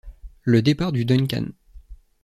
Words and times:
Le 0.41 0.63
départ 0.63 0.91
du 0.91 1.05
Duncan 1.05 1.45